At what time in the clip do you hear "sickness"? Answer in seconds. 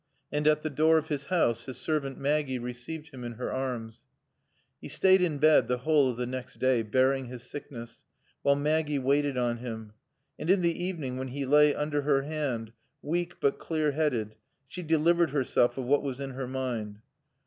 7.43-8.03